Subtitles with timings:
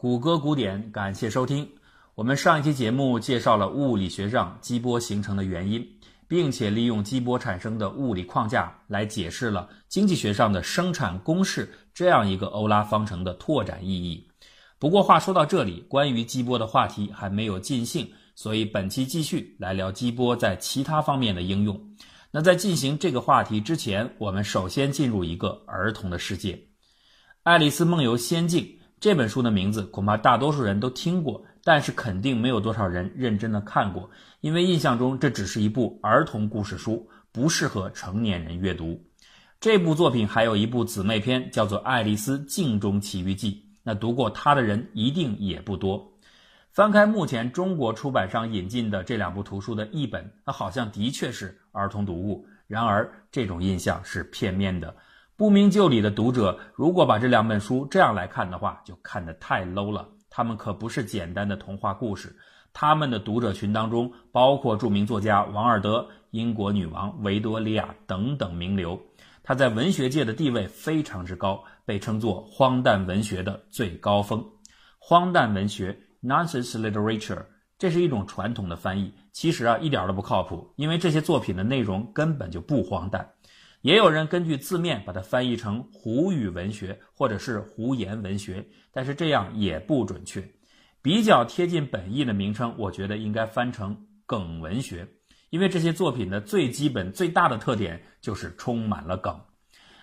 [0.00, 1.68] 谷歌古典，感谢收听。
[2.14, 5.86] 我们上一期节目介绍了物理学上激波形成的原因，
[6.26, 14.26] 并且利用激波产生的物理框架来解释了经济学上的生产公式这样一个欧拉方程的拓展意义。
[14.78, 21.78] 不过话说到这里，关于激波的话题还没有尽兴，所以本期继续来聊激波在其他方面的应用。
[22.30, 26.54] 那在进行这个话题之前，我们首先进入一个儿童的世界，
[27.42, 28.64] 《爱丽丝梦游仙境》。
[29.00, 34.10] 这本书的名字恐怕大多数人都听过，但是肯定没有多少人认真的看过，
[34.42, 39.02] 因为印象中这只是一部儿童故事书，不适合成年人阅读。
[39.58, 43.52] 这部作品还有一部姊妹篇，叫做《爱丽丝镜中奇遇记》，
[43.82, 46.12] 那读过它的人一定也不多。
[46.70, 54.94] 翻开目前中国出版商引进的这两部图书的译本，那好像的确是儿童读物，然而这种印象是片面的。
[55.40, 60.06] 不明就里的读者，如果把这两本书这样来看的话，就看得太 low 了。
[60.28, 62.36] 他们可不是简单的童话故事，
[62.74, 69.00] 他们的读者群当中包括著名作家王尔德、英国女王维多利亚等等名流。
[69.42, 74.44] 他在文学界的地位非常之高，被称作荒诞文学的最高峰。
[74.98, 77.46] 荒诞文学 （nonsense literature）
[77.78, 83.26] 这是一种传统的翻译，其实啊一点都不靠谱，因为这些作品的内容根本就不荒诞。
[83.82, 90.46] 也有人根据字面把它翻译成胡语文学或者是胡言文学，但是这样也不准确。
[91.02, 95.08] 比较贴近本意的名称，我觉得应该翻成梗文学，
[95.48, 99.40] 因为这些作品的最基本、最大的特点就是充满了梗。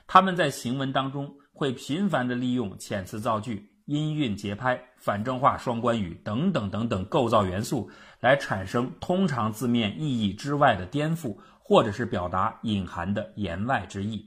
[0.08, 7.90] 他们在行文当中会频繁地利用遣词造句、音韵节拍、反正话双关语等等等等构造元素，
[8.22, 11.36] 来产生通常字面意义之外的颠覆。
[11.70, 14.26] 或者是表达隐含的言外之意。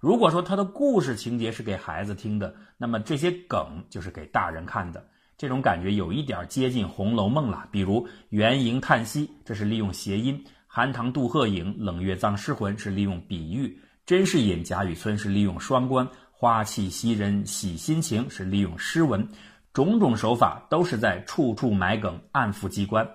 [0.00, 5.02] 如果说他的故事情节是给孩子听的，那么这些梗就是给大人看的。
[5.38, 7.66] 这种感觉有一点接近《红楼梦》了。
[7.72, 13.68] 比如“元迎叹息”，这是利用谐音；“寒塘渡鹤影，冷月葬尸魂”是利用比喻
[14.04, 16.06] ；“甄士隐贾雨村”是利用双关
[16.44, 19.26] ；“花气袭人喜心情”是利用诗文。
[19.72, 23.08] 种种手法都是在处处埋梗，暗伏机关。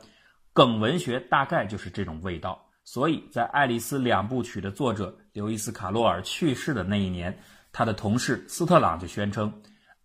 [0.52, 2.60] 梗文学大概就是这种味道。
[2.86, 7.38] 所以在《爱丽丝》两部曲的作者刘易斯·卡洛尔去世的那一年，
[7.72, 9.52] 他的同事斯特朗就宣称，《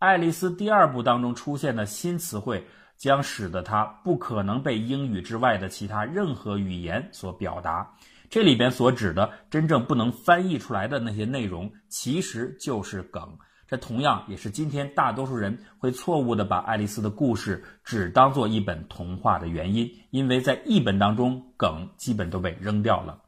[0.01, 2.62] 爱丽丝》第二部当中出现的新词汇
[2.99, 7.91] 将使得它不可能被英语之外的其他任何语言所表达。
[8.31, 13.37] 这里边所指的真正不能翻译出来的那些内容，其实就是梗。
[13.67, 23.19] 这同样也是今天大多数人会错误地把爱丽丝的故事只当做一本童话的原因，因为在译本当中梗基本都被扔掉了。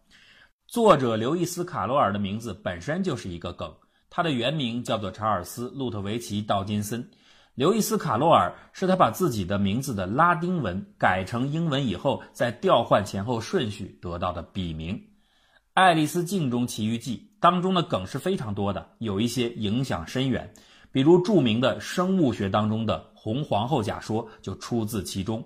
[0.66, 3.74] 作者刘易斯·卡罗尔的名字本身就是一个梗，
[4.10, 7.08] 他的原名叫做查尔斯·路特维奇·道金森。
[7.56, 14.94] 刘易斯·卡罗尔是他把自己的名字的拉丁文改成英文以后，在调换前后顺序得到的笔名。
[15.72, 20.52] 《爱丽丝镜中奇遇记》当中的梗是非常多的，有一些影响深远，
[20.92, 25.42] 比如著名的生物学当中的红皇后假说就出自其中。《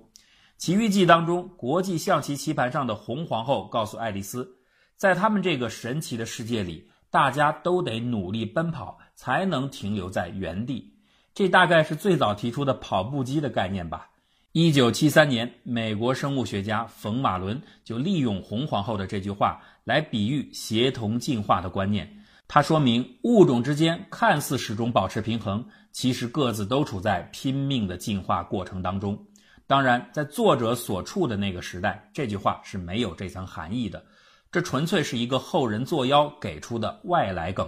[0.57, 4.57] 奇遇记》当中，国际象棋棋盘上的红皇后告诉爱丽丝，
[4.97, 10.97] 在他们这个神奇的世界里，大家都得努力奔跑才能停留在原地。
[11.41, 14.11] 这大概是最早提出的跑步机的概念吧。
[14.53, 22.07] 一九七三年，美国生物学家冯·马伦就利用红皇后的这句话来比喻协同进化的观念。
[22.47, 29.19] 他说明物种之间看似始终保持平衡，其实各自都处在拼命的进化过程当中。
[29.67, 34.05] 当然，在作者所处的那个时代，这句话是没有这层含义的。
[34.53, 37.67] 这纯粹是一个后人作妖给出的外来梗。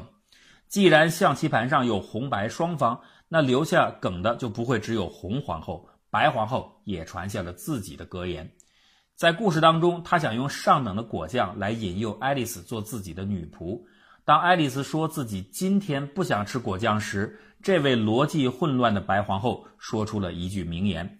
[0.69, 2.99] 既然象棋盘上有红白双方，
[3.35, 5.89] 那留下梗的就不会只有红皇后。
[6.11, 8.53] 白皇后也传下了自己的格言，
[9.17, 13.81] 在故事当中，她想用上等的果酱来引诱爱丽丝做自己的女仆。
[14.27, 21.19] 当爱丽丝说自己今天不想吃果酱时，这位逻辑混乱的白皇后说出了一句名言：“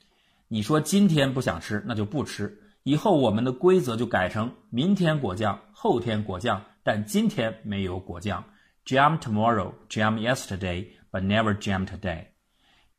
[0.49, 2.55] 你说今天不想吃，那就不吃。
[2.83, 8.45] 以后我们的规则就改成明天果酱，后天果酱，但今天没有果酱。
[8.85, 12.25] Jam tomorrow, jam yesterday, but never jam today。”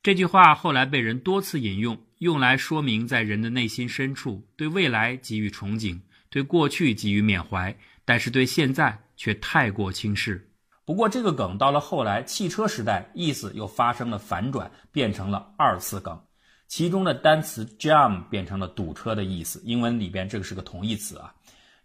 [0.01, 5.99] 这句话后来被人多次引用，用来说明在人的内心深处对未来给予憧憬，
[6.29, 7.75] 对过去给予缅怀，
[8.05, 10.49] 但是对现在却太过轻视。
[10.85, 16.21] 不过，这个梗到了后来汽车时代，意思又发生了反转，变成了二次梗。
[16.67, 21.33] 其中的单词 jam 变成了堵车的意思，英文里边这个是个同义词啊。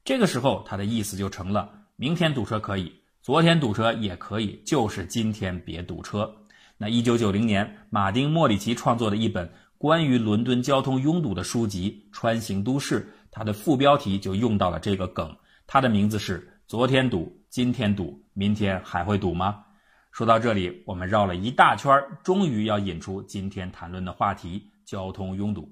[0.04, 2.92] 这个时候，它的意思就成了：明天堵车可以，
[3.28, 6.34] 昨天堵车也可以，就是今天别堵车。
[6.78, 9.46] 那一九九零年，马丁·莫里奇创作的一本
[9.76, 15.30] 关于伦敦交通拥堵的书籍《穿行都市》，它的副标题就用到了这个梗，
[15.66, 19.62] 它的名字是“昨天堵，今天堵，明天还会堵吗？”
[20.10, 21.92] 说到这里，我们绕了一大圈，
[22.24, 25.70] 终于要引出今天谈论的话题——交通拥堵。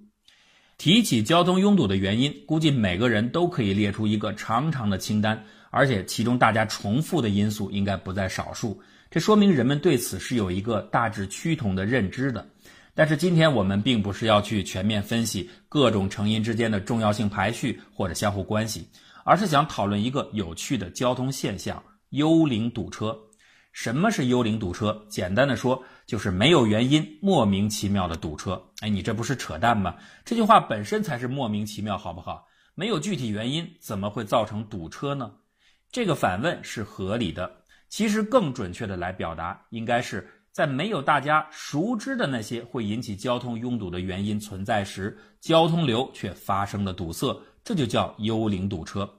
[0.76, 8.80] 提起交通拥堵的原因，估计每个人都可以列出一个长长的清单，而且其中大家重复的因素应该不在少数。
[9.10, 12.46] 这说明人们对此是有一个大致趋同的认知的。
[12.94, 18.88] 但是今天我们并不是要去全面分析各种成因之间的重要性排序或者相互关系，
[19.24, 23.14] 而是想讨论一个有趣的交通现象——幽灵堵车。
[23.72, 24.98] 什么是幽灵堵车？
[25.10, 28.58] 简单的说，就是没有原因、莫名其妙的堵车。
[28.80, 29.94] 哎，你这不是扯淡吗？
[30.24, 32.46] 这句话本身才是莫名其妙，好不好？
[32.74, 35.30] 没有具体原因，怎么会造成堵车呢？
[35.96, 37.50] 这个反问是合理的。
[37.88, 47.34] 其实更准确的来表达，应该是在没有大家熟知的那些会引起交通拥堵的原因存在时，交通流却发生了堵塞，
[47.64, 49.10] 这就叫幽灵堵车。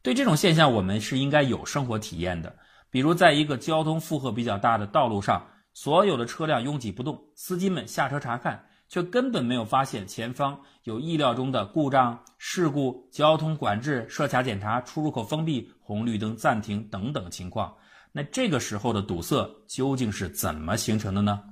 [0.00, 2.56] 对这种现象，我们是应该有生活体验的。
[2.88, 17.74] 比如，在一个交通负荷比较大的道路上，所有的车辆拥挤不动，司机们下车查看，却根本没有发现前方有意料中的故障、事故、交通管制、设卡检查、出入口封闭、红绿灯暂停等等情况。
[18.12, 21.42] 那这个时候的堵塞究竟是怎么形成的呢？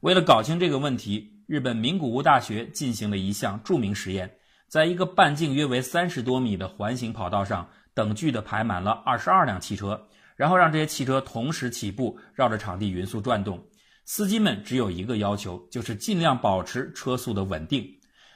[0.00, 4.30] 为了搞清这个问题，日本名古屋大学进行了一项著名实验，
[4.68, 10.08] 在一个半径约为三十多米的环形跑道上，等距的排满了二十二辆汽车。
[10.36, 13.64] 然后让这些汽车同时起步，绕着场地匀速转动。
[14.04, 17.88] 司机们只有一个要求，就是尽量保持车速的稳定。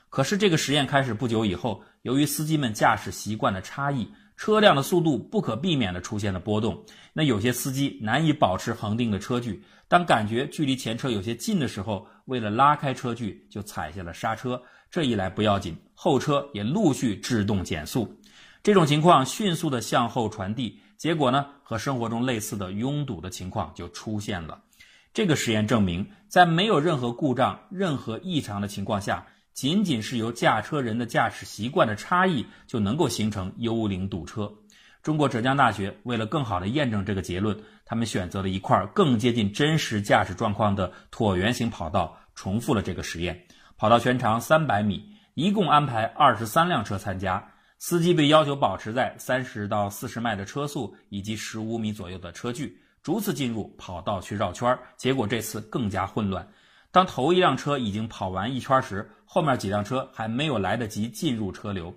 [0.08, 6.82] 可是这个实验开始不久以后，由于司机们驾驶习惯的差异，车辆的速度不可避免地出现了波动。
[7.12, 14.60] 那有些司机难以保持恒定的车距，当感觉距离前车有些近的时候，为了拉开车距，就踩下了刹车。
[14.90, 18.10] 这一来不要紧，后车也陆续制动减速。
[18.62, 20.80] 这种情况迅速地向后传递。
[20.96, 24.58] 结果呢，和生活中类似的拥堵的情况就出现了。
[25.12, 34.52] 这个实验证明，在没有任何故障、任何异常的情况下，仅仅是由驾车人的驾驶习惯的差异，就能够形成幽灵堵车。
[35.02, 43.46] 中国浙江大学为了更好地验证这个结论，他们选择了一块更接近真实驾驶状况的椭圆形跑道，重复了这个实验。
[43.76, 47.52] 跑道全长三百米，一共安排二十三辆车参加。
[47.78, 54.78] 司机被要求保持在三十到四十迈的车速以及十五米左右的车距，逐次进入跑道去绕圈。
[54.98, 56.46] 结果这次更加混乱。
[56.90, 61.94] 当头一辆车已经跑完一圈时，后面几辆车还没有来得及进入车流。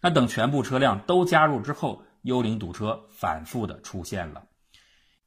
[0.00, 4.42] 那等全部车辆都加入之后，幽灵堵车反复的出现了。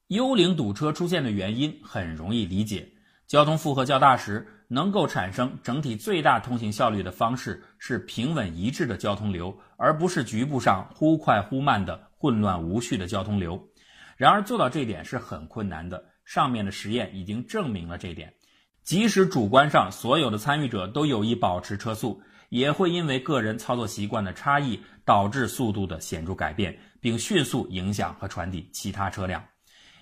[0.07, 2.89] 幽灵堵车出现的原因很容易理解，
[3.27, 4.47] 交通负荷较大时。
[4.69, 13.69] 能够产生整体最大通行效率的方式是平稳一致的交通流，而不是局部上忽快忽慢的混乱无序的交通流。
[14.17, 16.03] 然而做到这点是很困难的。
[16.25, 18.33] 上面的实验已经证明了这点。
[18.83, 29.45] 即使主观上所有的参与者都有意保持车速，也会因为个人操作习惯的差异导致速度的显著改变，并迅速影响和传递其他车辆。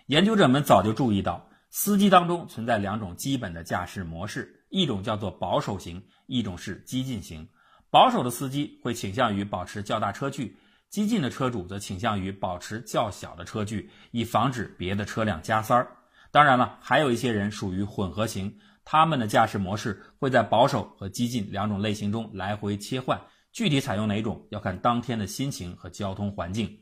[0.08, 1.48] 研究者们早就注意到。
[1.70, 7.50] 司机当中存在两种基本的驾驶模式，一种叫做保守型，一种是激进型。
[7.90, 10.56] 保守的司机会倾向于保持较大车距，
[10.96, 15.86] 激进的车主则倾向于保持较小的车距，以防止别的车辆加塞儿。
[16.32, 23.20] 当然了，还有一些人属于混合型，他们的驾驶模式会在保守和激进两种类型中来回切换，
[23.52, 26.74] 具体采用哪种要看当天的心情和交通环境。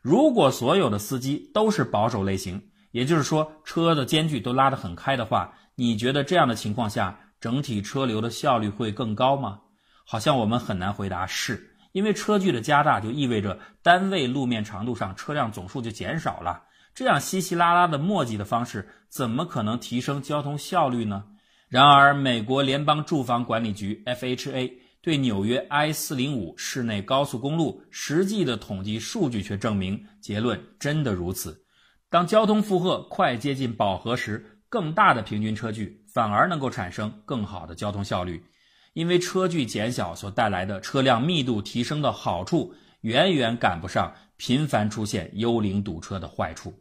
[0.00, 9.58] 如果所有的司机都是保守类型，也就是说，车的间距都拉得很开的话，你觉得这样的情况下，整体车流的效率会更高吗？
[10.06, 16.64] 好像我们很难回答是，因为车距的加大就意味着单位路面长度上车辆总数就减少了。
[16.94, 21.24] 这样稀稀拉拉的墨迹的方式，怎么可能提升交通效率呢？
[21.68, 31.64] 然而，美国联邦住房管理局 （FHA） 对纽约 I 四零五市内高速公路实际的统计数据却证明，结论真的如此。
[32.10, 38.44] 当交通负荷快接近饱和时，更大的平均车距反而能够产生更好的交通效率，
[38.92, 46.74] 因为车距减小所带来的车辆密度提升的好处，远远赶不上频繁出现幽灵堵车的坏处。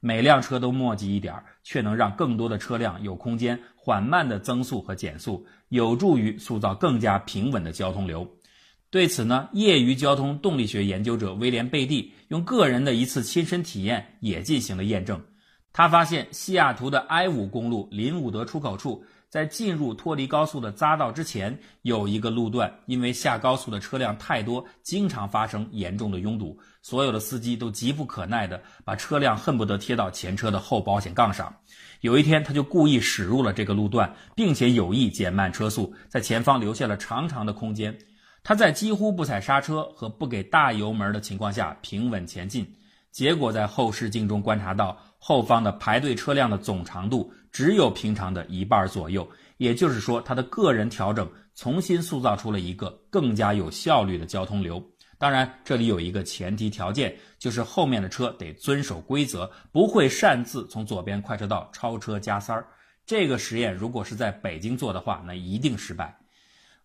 [0.00, 8.28] 每辆车都墨迹一点，却能让更多的车辆有空间缓慢的增速和减速，有助于塑造更加平稳的交通流。
[8.90, 15.20] 对此呢，业余交通动力学研究者威廉贝蒂用个人的一次亲身体验也进行了验证。
[15.72, 26.56] 他发现西雅图的 I 五公路林伍德出口处，在进入脱离高速的匝道之前，有一个路段，因为下高速的车辆太多，经常发生严重的拥堵。
[26.82, 31.52] 所有的司机都急不可耐地把车辆恨不得贴到前车的后保险杠上。
[32.02, 37.92] 有一天，他就故意驶入了这个路段，并且有意减慢车速，在前方留下了长长的空间。
[38.44, 42.64] 他在几乎不踩刹车和不给大油门的情况下平稳前进。
[43.10, 44.96] 结果在后视镜中观察到，
[45.26, 49.26] 后方的排队车辆的总长度只有平常的一半左右，
[49.56, 54.84] 也就是说，他的个人调整重新塑造出了一个更加有效率的交通流。
[55.16, 62.66] 当然，这里有一个前提条件，就是后面的车得遵守规则，不会擅自从左边快车道超车加塞儿。
[63.06, 66.14] 这个实验如果是在北京做的话，那一定失败。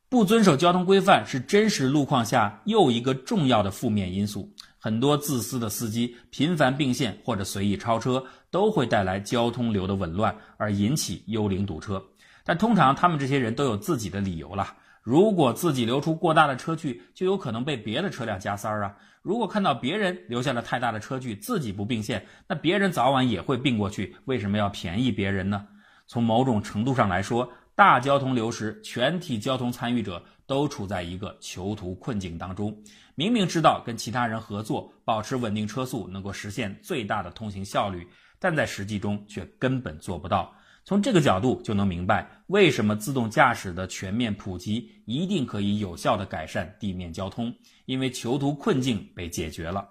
[0.08, 4.50] 不遵守交通规范是真实路况下又一个重要的负面因素。
[4.80, 12.02] 很多自私的司机频繁并线或者随意超车，都会带来交通流的紊乱，而引起幽灵堵车。
[12.46, 14.74] 但通常他们这些人都有自己的理由了。
[15.04, 18.96] 如果自己留出过大的车距，就有可能被别的车辆加塞儿啊。
[19.22, 24.16] 如果看到别人留下了太大的车距，自己不并线，那别人早晚也会并过去。
[24.26, 25.68] 为什么要便宜别人呢？
[26.08, 32.76] 从某种程度上来说，大交通流时，全体交通参与者都处在一个囚徒困境当中。
[33.20, 38.08] 明明知道跟其他人合作，保持稳定车速能够实现最大的通行效率，
[38.40, 40.50] 但在实际中却根本做不到。
[40.86, 47.54] 从这个角度就能明白，为什么自动驾驶的全面普及一定可以有效地改善地面交通，
[47.88, 49.86] 因为囚徒困境被解决了。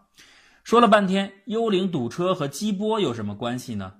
[0.64, 3.92] 说了半天，幽灵堵车和激波有什么关系呢？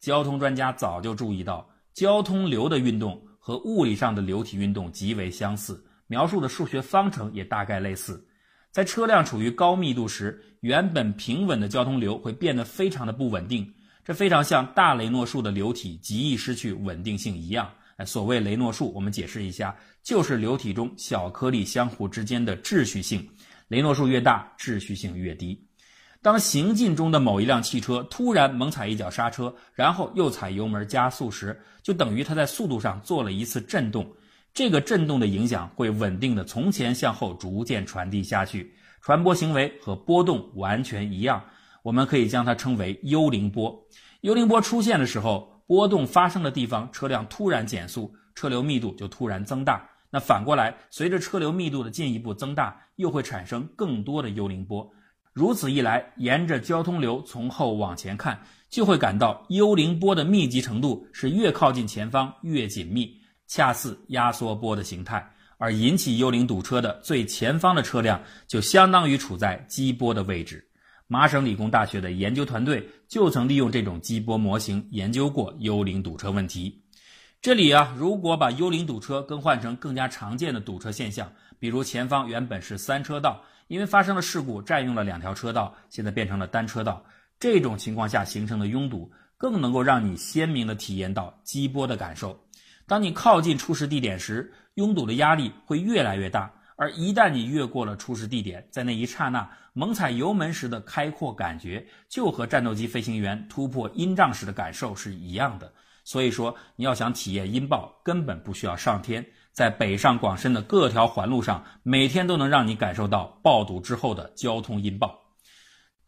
[0.00, 8.26] 交通专家早就注意到，交通流的运动和物理上的流体运动极为相似，描述的数学方程也大概类似。
[8.72, 13.70] 在车辆处于高密度时，原本平稳的交通流会变得非常的不稳定，
[14.02, 17.70] 这非常像大雷诺数的流体极易失去稳定性一样。
[17.98, 23.28] 哎，所谓雷诺数，我们解释一下，就是流体中小颗粒相互之间的秩序性，
[23.68, 25.62] 雷诺数越大，秩序性越低。
[26.22, 34.10] 当行进中的某一辆汽车突然猛踩一脚刹车，然后又踩油门加速时，就等于它在速度上做了一次震动。
[34.54, 41.42] 这个震动的影响会稳定的从前向后逐渐传递下去，传播行为和波动完全一样，
[41.82, 43.74] 我们可以将它称为幽灵波。
[44.20, 49.88] 幽灵波出现的时候，波动发生的地方车辆突然减速，车流密度就突然增大。
[50.10, 54.86] 那反过来，随着车流密度的进一步增大，又会产生更多的幽灵波。
[55.32, 63.21] 如此一来，沿着交通流从后往前看，就会感到幽灵波的密集程度是越靠近前方越紧密。
[63.46, 70.66] 恰似压缩波的形态，而引起幽灵堵车的最前方的车辆就相当于处在激波的位置。
[71.06, 76.82] 麻省理工大学的研究团队就曾利用这种激波模型研究过幽灵堵车问题。
[77.42, 87.04] 这里啊，如果把幽灵堵车更换成更加常见的堵车现象，比如前方原本是三车道，因为发生了事故占用了两条车道，现在变成了单车道，
[87.38, 92.40] 这种情况下形成的拥堵，更能够让你鲜明地体验到激波的感受。
[92.92, 105.72] 当你靠近出事地点时，拥堵的压力会越来越大，而一旦你越过了出事地点，在那一刹那猛踩油门时的开阔感觉，就和战斗机飞行员突破音障时的感受是一样的。
[106.04, 115.18] 所以说，你要想体验音爆，根本不需要上天，在北上广深的各条环路上，每天都能让你感受到爆堵之后的交通音爆。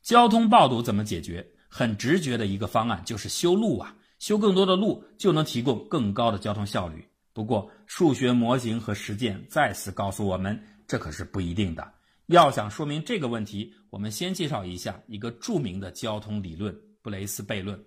[0.03, 1.47] 交通爆堵怎么解决？
[1.67, 3.95] 很直觉的一个方案就是修路啊。
[4.25, 7.07] 修更多的路就能提供更高的交通效率。
[7.35, 11.93] 不过，数学模型和实践再次告诉我们，这可是不一定的。
[12.29, 17.79] 要想说明这个问题，我们先介绍一下一个著名的交通理论——布雷斯悖论。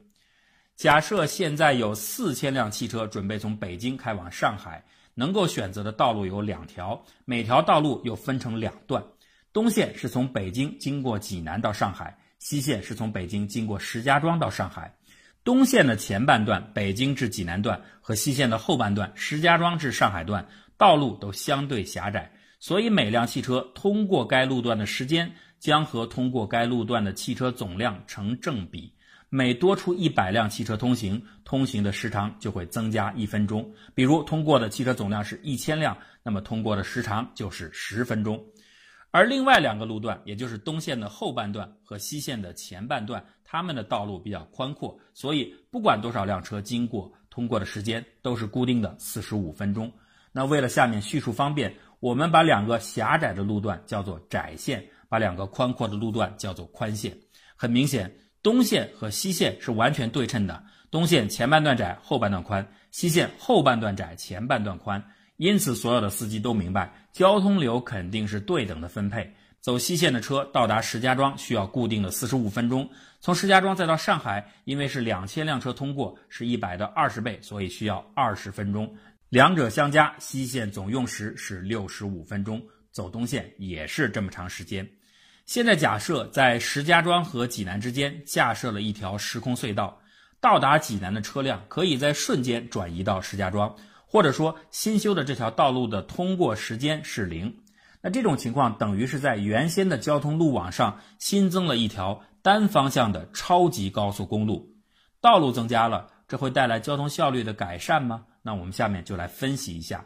[0.76, 9.04] 假设现在有四千辆汽车准备从北京开往上海，能够选择的道路有两条，每条道路又分成两段。
[9.52, 14.94] 东线是从北京经过济南到上海，西线是从北京经过石家庄到上海。
[15.48, 28.94] 东线的前半段北京至济南段和西线的后半段石家庄至上海段道路都相对狭窄，所以每辆汽车通过该路段的时间将和通过该路段的汽车总量成正比。
[29.30, 33.74] 每多出一百辆汽车通行，通行的时长就会增加一分钟。
[33.96, 38.38] 比如通过的汽车总量是一千辆，那么通过的时长就是十分钟。
[39.12, 43.24] 而另外两个路段，也就是东线的后半段和西线的前半段。
[43.50, 49.90] 它们的道路比较宽阔，所以不管多少辆车经过，通过的时间都是固定的四十五分钟。
[50.34, 57.18] 那为了下面叙述方便，我们把两个狭窄的路段叫做窄线，把两个宽阔的路段叫做宽线。
[57.56, 60.62] 很明显，东线和西线是完全对称的，
[60.92, 62.62] 东线前半段窄，后半段宽；
[62.92, 65.02] 西线后半段窄，前半段宽。
[65.38, 69.34] 因此，所有的司机都明白，交通流肯定是对等的分配。
[69.60, 72.90] 走西线的车到达石家庄需要固定的四十五分钟，
[73.20, 78.92] 从石家庄再到上海，因为是两千辆车通过，是一百的二十倍，所以需要二十分钟。
[79.30, 84.88] 两者相加，西线总用时是六十五分钟，走东线也是这么长时间。
[85.46, 90.00] 现在假设在石家庄和济南之间架设了一条时空隧道，
[90.40, 93.76] 到达济南的车辆可以在瞬间转移到石家庄。
[94.10, 97.54] 或者说，新修的这条道路的通过时间是零，
[98.02, 104.74] 那这种情况等于是在原先的交通路网上新增了一条单方向的超级高速公路。
[105.20, 108.24] 道路增加了，这会带来交通效率的改善吗？
[108.42, 110.06] 那我们下面就来分析一下。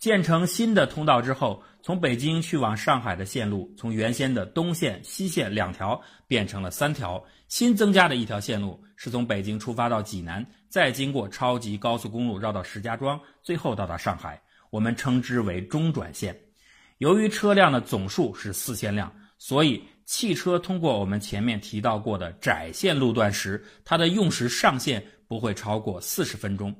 [0.00, 7.24] 建成新的通道之后，从北京去往上海的线路从原先的东线、西线两条变成了三条。
[7.48, 14.40] 新增加的一条线路是从北京出发到济南，再经过超级高速公路绕到石家庄，最后到达上海。
[14.70, 16.38] 我们称之为中转线。
[16.98, 26.74] 由于车辆的总数是四千辆，所以汽车通过我们前面提到过的窄线路段时，它的用时上限不会超过四十分钟。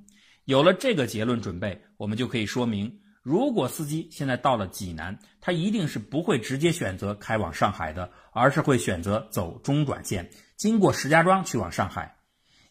[0.44, 2.94] 有了这个结论准备，我们就可以说明。
[3.22, 12.17] 如果司机现在到了济南，他一定是不会直接选择开往上海的，而是会选择走中转线，经过石家庄去往上海。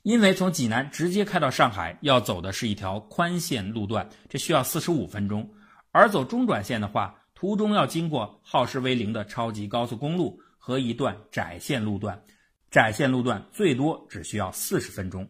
[0.07, 5.41] 因为从济南直接开到上海要走的是一条宽线路段，这需要四十五分钟；
[5.91, 12.23] 而走中转线的话，途中要经过耗时为零的超级高速公路和一段窄线路段，
[12.71, 15.27] 窄线路段最多只需要四十分钟。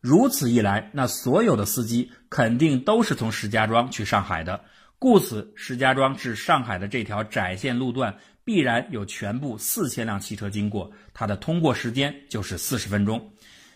[0.00, 4.64] 如此一来，那所有的司机肯定都是从石家庄去上海的，
[4.98, 13.33] 故此石家庄至上海的这条窄线路段必然有全部四千辆汽车经过，它的通过时间就是四十分钟。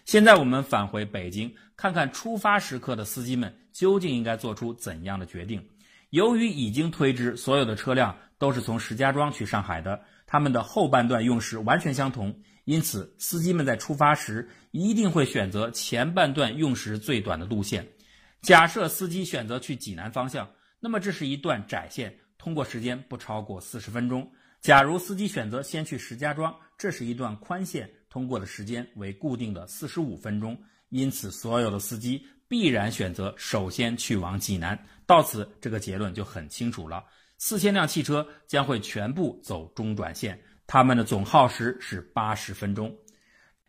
[0.09, 5.69] 现在我们返回北京，看看出发时刻的司机们究竟应该做出怎样的决定。
[6.09, 12.41] 由于已经推知所有的车辆都是从石家庄去上海的，他们的后半段用时完全相同。
[12.65, 17.87] 因此，司机们在出发时一定会选择前半段用时最短的路线。
[18.41, 20.49] 假设司机选择去济南方向，
[20.81, 24.33] 那么这是一段窄线，通过时间不超过四十分钟。
[24.63, 30.57] 假如司机选择先去石家庄，这是一段宽线，通过的时间为固定的四十五分钟。
[30.91, 34.79] 因此，所有的司机必然选择首先去往济南。
[35.07, 37.05] 到此，这个结论就很清楚了：
[37.37, 40.41] 四千辆汽车将会全部走中转线。
[40.67, 42.95] 他们的总耗时是八十分钟。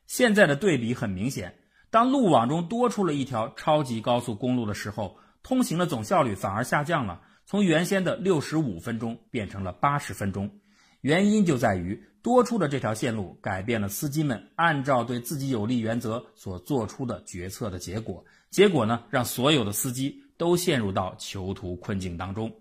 [0.06, 10.60] 现在的对比很明显，当路网中多出了一条超级高速公路的时候，通行的总效率反而下降了，从原先的六十五分钟变成了八十分钟。
[11.02, 18.26] 原因就在于多出的这条线路改变了司机们按照对自己有利原则所做出的决策的结果。
[18.50, 22.52] 结果呢，让所有的司机都陷入到囚徒困境当中。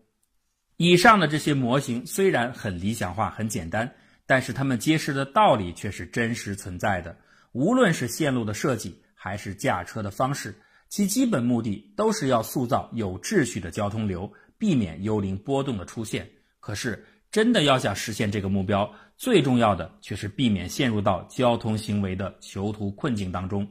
[0.77, 3.95] 以上的这些模型虽然很理想化、很简单。
[4.31, 7.17] 但是他们揭示的道理却是真实存在的。
[7.53, 10.55] 无论是线路的设计，还是驾车的方式，
[10.91, 16.29] 其基本目的都是要塑造有秩序的交通流，避免幽灵波动的出现。
[16.61, 23.69] 可是，真的要想实现这个目标，最重要的却是避免陷入到交通行为的囚徒困境当中。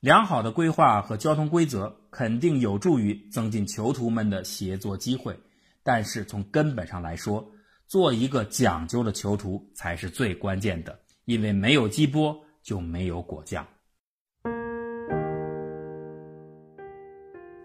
[0.00, 5.36] 良好的规划和交通规则肯定有助于增进囚徒们的协作机会，
[5.82, 7.44] 但是从根本上来说，
[7.86, 13.66] 做一个讲究的囚徒才是最关键的，因为没有鸡波就没有果酱。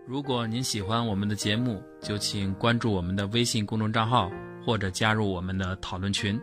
[0.08, 4.32] 如果您喜欢我们的节目，就请关注我们的微信公众账号
[4.66, 6.40] 或者加入我们的讨论群。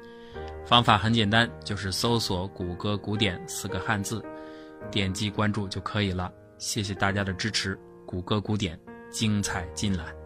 [0.64, 4.22] 方法很简单，就是搜索“谷歌古典”四个汉字，
[4.90, 6.32] 点击关注就可以了。
[6.58, 8.78] 谢谢大家的支持，谷歌古典
[9.10, 10.19] 精彩尽览。